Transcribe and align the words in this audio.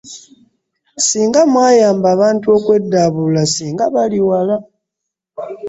Ssinga 0.99 1.41
mwayamba 1.51 2.07
abantu 2.15 2.45
okweddaabulula 2.57 3.43
ssinga 3.49 3.83
bali 3.93 4.19
wala. 4.29 4.57